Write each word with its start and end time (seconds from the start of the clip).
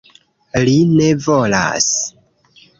Li 0.63 0.73
ne 0.95 1.11
volas... 1.27 1.93